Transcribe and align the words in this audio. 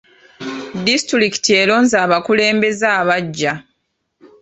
Disitulikiti 0.85 1.49
eronze 1.61 1.95
abakulembeze 2.05 2.87
abaggya. 2.99 3.53